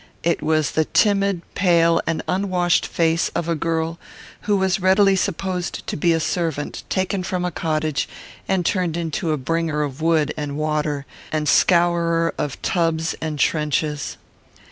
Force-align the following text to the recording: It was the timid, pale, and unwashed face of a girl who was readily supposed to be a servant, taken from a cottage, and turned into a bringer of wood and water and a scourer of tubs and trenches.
It 0.23 0.41
was 0.41 0.71
the 0.71 0.85
timid, 0.85 1.43
pale, 1.53 2.01
and 2.07 2.23
unwashed 2.27 2.87
face 2.87 3.29
of 3.35 3.47
a 3.47 3.53
girl 3.53 3.99
who 4.49 4.57
was 4.57 4.79
readily 4.79 5.15
supposed 5.15 5.85
to 5.85 5.95
be 5.95 6.11
a 6.11 6.19
servant, 6.19 6.81
taken 6.89 7.21
from 7.21 7.45
a 7.45 7.51
cottage, 7.51 8.09
and 8.47 8.65
turned 8.65 8.97
into 8.97 9.31
a 9.31 9.37
bringer 9.37 9.83
of 9.83 10.01
wood 10.01 10.33
and 10.35 10.57
water 10.57 11.05
and 11.31 11.45
a 11.47 11.51
scourer 11.51 12.33
of 12.39 12.59
tubs 12.63 13.13
and 13.21 13.37
trenches. 13.37 14.17